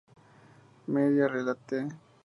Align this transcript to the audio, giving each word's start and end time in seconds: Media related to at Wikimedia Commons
Media 0.87 1.27
related 1.27 1.31
to 1.67 1.75
at 1.75 1.81
Wikimedia 1.83 1.89
Commons 1.91 1.99